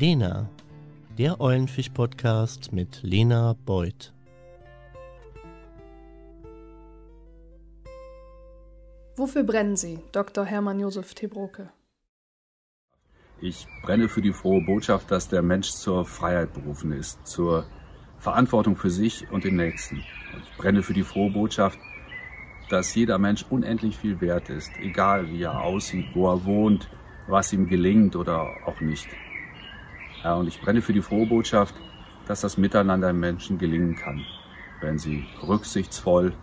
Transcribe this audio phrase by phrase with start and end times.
[0.00, 0.48] Lena,
[1.18, 4.12] der Eulenfisch-Podcast mit Lena Beuth.
[9.16, 10.44] Wofür brennen Sie, Dr.
[10.44, 11.70] Hermann Josef Tebroke?
[13.40, 17.66] Ich brenne für die frohe Botschaft, dass der Mensch zur Freiheit berufen ist, zur
[18.18, 19.96] Verantwortung für sich und den Nächsten.
[19.96, 21.80] Ich brenne für die frohe Botschaft,
[22.70, 26.88] dass jeder Mensch unendlich viel wert ist, egal wie er aussieht, wo er wohnt,
[27.26, 29.08] was ihm gelingt oder auch nicht.
[30.24, 31.74] Ja, und ich brenne für die frohe Botschaft,
[32.26, 34.24] dass das Miteinander im Menschen gelingen kann,
[34.80, 36.34] wenn sie rücksichtsvoll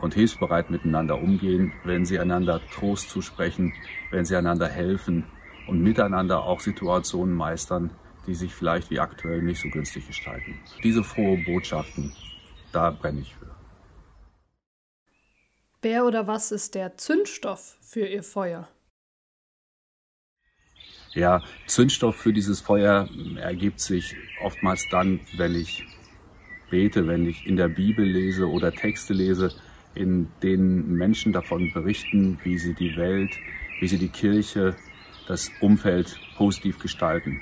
[0.00, 3.72] und hilfsbereit miteinander umgehen, wenn sie einander Trost zusprechen,
[4.10, 5.24] wenn sie einander helfen
[5.66, 7.90] und miteinander auch Situationen meistern,
[8.26, 10.58] die sich vielleicht wie aktuell nicht so günstig gestalten.
[10.82, 12.12] Diese frohe Botschaften,
[12.72, 13.46] da brenne ich für.
[15.82, 18.68] Wer oder was ist der Zündstoff für Ihr Feuer?
[21.16, 25.86] Ja, Zündstoff für dieses Feuer ergibt sich oftmals dann, wenn ich
[26.68, 29.50] bete, wenn ich in der Bibel lese oder Texte lese,
[29.94, 33.34] in denen Menschen davon berichten, wie sie die Welt,
[33.80, 34.76] wie sie die Kirche,
[35.26, 37.40] das Umfeld positiv gestalten.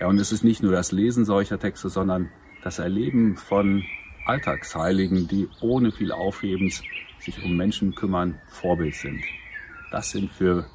[0.00, 2.30] Ja, und es ist nicht nur das Lesen solcher Texte, sondern
[2.64, 3.84] das Erleben von
[4.26, 6.82] Alltagsheiligen, die ohne viel Aufhebens
[7.20, 9.22] sich um Menschen kümmern, Vorbild sind.
[9.92, 10.66] Das sind für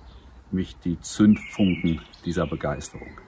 [0.54, 3.20] mich die Zündfunken dieser Begeisterung.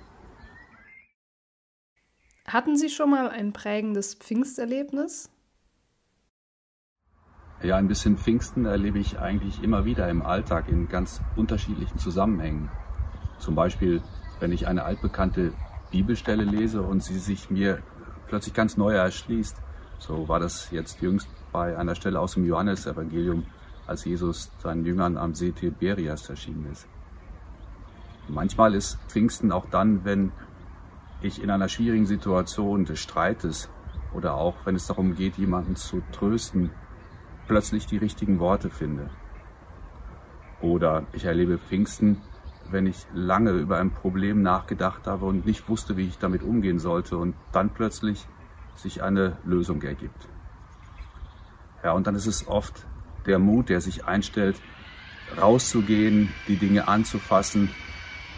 [2.46, 5.30] Hatten Sie schon mal ein prägendes Pfingsterlebnis?
[7.64, 12.70] Ja, ein bisschen Pfingsten erlebe ich eigentlich immer wieder im Alltag in ganz unterschiedlichen Zusammenhängen.
[13.40, 14.02] Zum Beispiel,
[14.40, 15.54] wenn ich eine altbekannte
[15.92, 17.82] Bibelstelle lese und sie sich mir
[18.28, 19.56] plötzlich ganz neu erschließt.
[20.00, 23.46] So war das jetzt jüngst bei einer Stelle aus dem Johannesevangelium,
[23.88, 26.88] als Jesus seinen Jüngern am See Tiberias erschienen ist.
[28.28, 30.32] Manchmal ist Pfingsten auch dann, wenn
[31.22, 33.70] ich in einer schwierigen Situation des Streites
[34.14, 36.72] oder auch wenn es darum geht, jemanden zu trösten,
[37.48, 39.10] plötzlich die richtigen Worte finde.
[40.62, 42.22] Oder ich erlebe Pfingsten,
[42.72, 46.80] wenn ich lange über ein Problem nachgedacht habe und nicht wusste, wie ich damit umgehen
[46.80, 48.26] sollte und dann plötzlich
[48.76, 50.28] sich eine Lösung ergibt.
[51.84, 52.88] Ja, und dann ist es oft
[53.28, 54.60] der Mut, der sich einstellt,
[55.40, 57.70] rauszugehen, die Dinge anzufassen,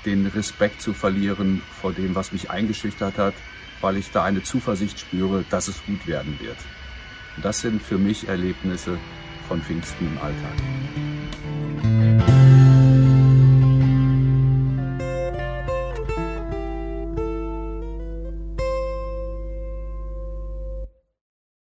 [0.05, 3.33] den Respekt zu verlieren vor dem, was mich eingeschüchtert hat,
[3.81, 6.57] weil ich da eine Zuversicht spüre, dass es gut werden wird.
[7.41, 8.97] Das sind für mich Erlebnisse
[9.47, 11.26] von Pfingsten im Alltag.